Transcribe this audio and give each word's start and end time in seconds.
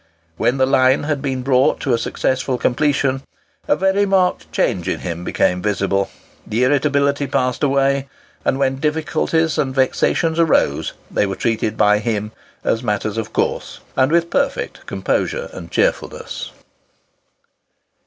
When 0.35 0.57
the 0.57 0.65
line 0.65 1.03
had 1.03 1.21
been 1.21 1.43
brought 1.43 1.79
to 1.81 1.93
a 1.93 1.97
successful 1.99 2.57
completion, 2.57 3.21
a 3.67 3.75
very 3.75 4.07
marked 4.07 4.51
change 4.51 4.87
in 4.89 5.01
him 5.01 5.23
became 5.23 5.61
visible. 5.61 6.09
The 6.47 6.63
irritability 6.63 7.27
passed 7.27 7.61
away, 7.61 8.07
and 8.43 8.57
when 8.57 8.77
difficulties 8.77 9.59
and 9.59 9.75
vexations 9.75 10.39
arose 10.39 10.93
they 11.11 11.27
were 11.27 11.35
treated 11.35 11.77
by 11.77 11.99
him 11.99 12.31
as 12.63 12.81
matters 12.81 13.15
of 13.19 13.31
course, 13.31 13.79
and 13.95 14.11
with 14.11 14.31
perfect 14.31 14.87
composure 14.87 15.51
and 15.53 15.69
cheerfulness. 15.69 16.49